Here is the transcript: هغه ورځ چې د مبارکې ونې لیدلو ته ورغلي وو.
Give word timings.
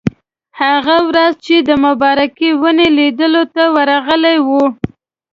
هغه 0.61 0.97
ورځ 1.09 1.33
چې 1.45 1.55
د 1.67 1.69
مبارکې 1.85 2.49
ونې 2.61 2.87
لیدلو 2.97 3.43
ته 3.55 3.63
ورغلي 3.75 4.37
وو. 4.47 4.63